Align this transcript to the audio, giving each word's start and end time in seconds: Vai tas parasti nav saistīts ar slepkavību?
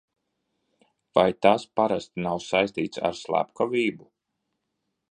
Vai 1.17 1.27
tas 1.47 1.67
parasti 1.81 2.25
nav 2.29 2.43
saistīts 2.47 3.05
ar 3.11 3.21
slepkavību? 3.21 4.11